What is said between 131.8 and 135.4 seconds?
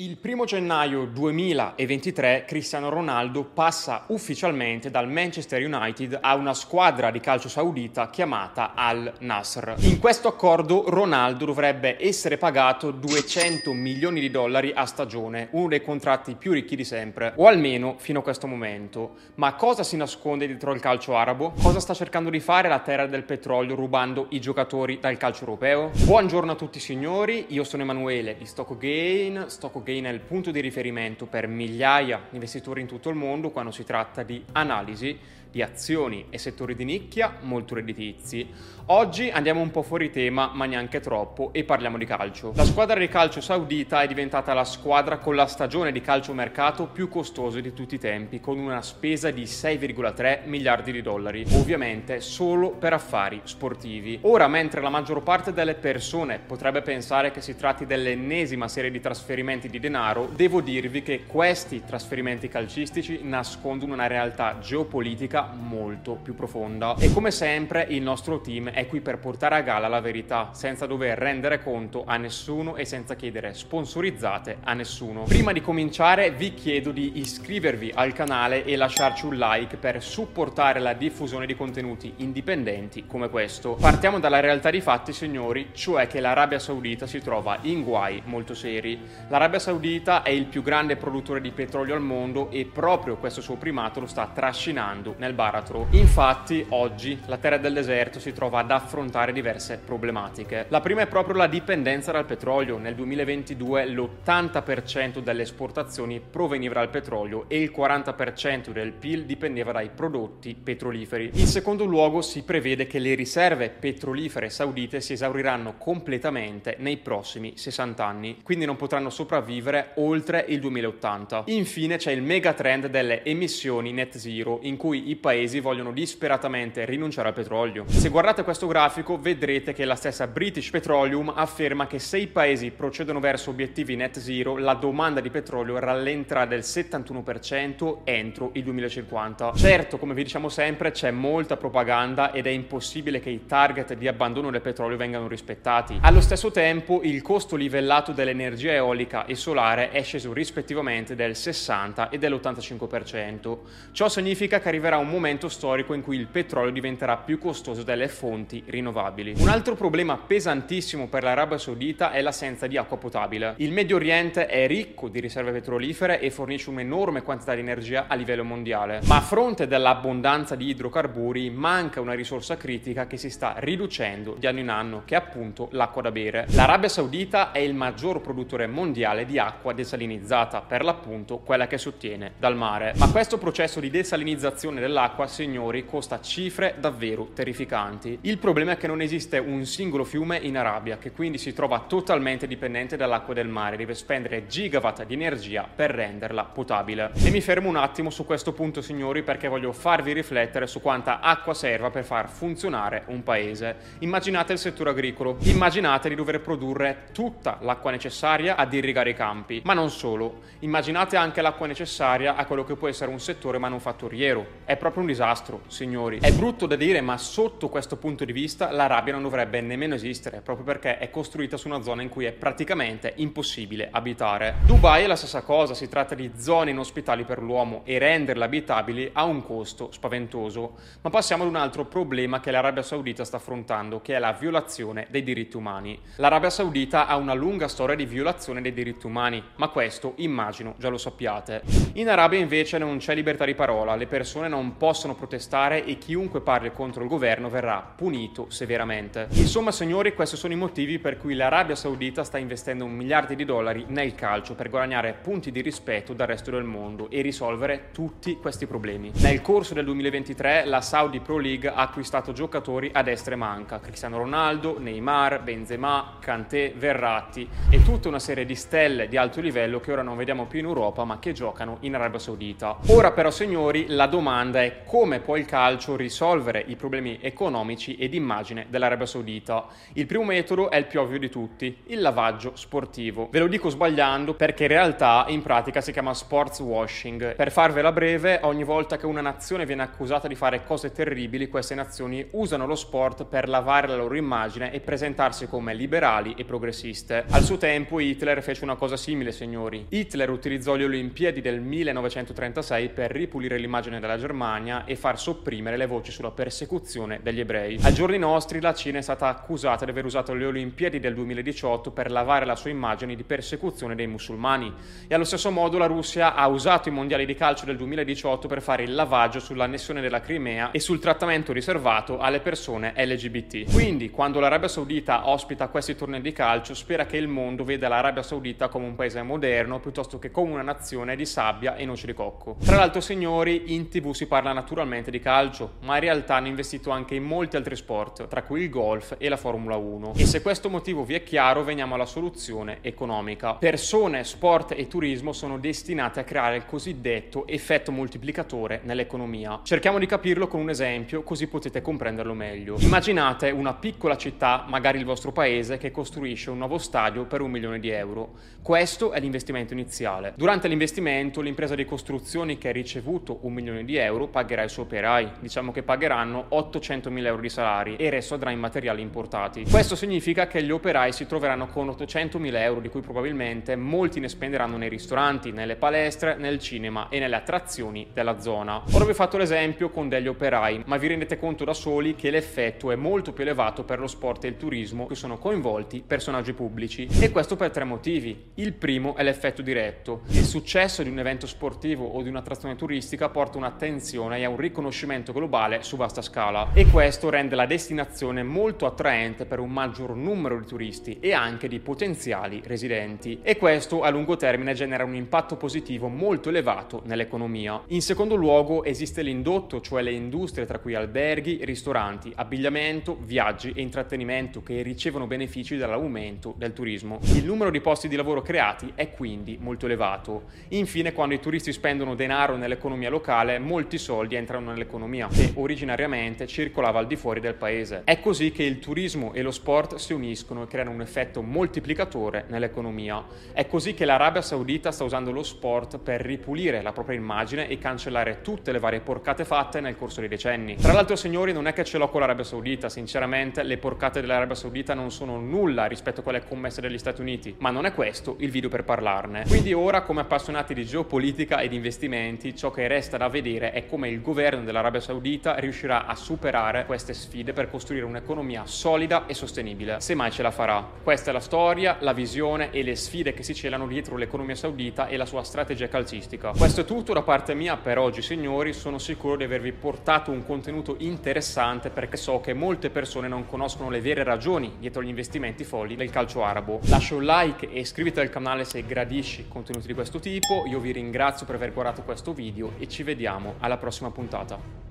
che se i paesi procedono verso obiettivi net zero, la domanda di